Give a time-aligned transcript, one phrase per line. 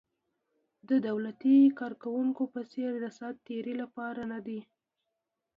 [0.89, 4.59] د دولتي کارکوونکو په څېر د ساعت تېرۍ لپاره نه دي.